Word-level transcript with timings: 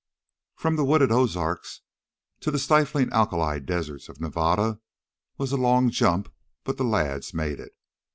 From 0.55 0.77
the 0.77 0.83
wooded 0.83 1.11
Ozarks 1.11 1.81
to 2.39 2.49
the 2.49 2.57
stifling 2.57 3.11
alkali 3.13 3.59
deserts 3.59 4.09
of 4.09 4.19
Nevada 4.19 4.79
was 5.37 5.51
a 5.51 5.57
long 5.57 5.91
jump, 5.91 6.33
but 6.63 6.77
the 6.77 6.83
lads 6.83 7.35
made 7.35 7.59
it. 7.59 7.77